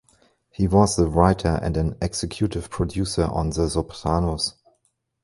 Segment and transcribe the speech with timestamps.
[0.49, 4.55] He was the writer and an executive producer on "The Sopranos".